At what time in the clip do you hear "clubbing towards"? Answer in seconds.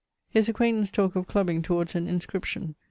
1.27-1.93